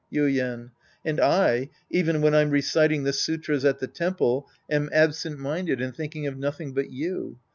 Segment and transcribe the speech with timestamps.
[0.11, 0.71] Yiden.
[1.05, 5.95] And I, even when I'm reciting the sutras at the temple, am absent minded and
[5.95, 7.37] thinking of nothing but you.